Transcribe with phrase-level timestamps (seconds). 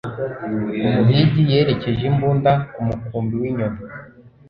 [0.95, 3.79] Umuhigi yerekeje imbunda ku mukumbi w'inyoni.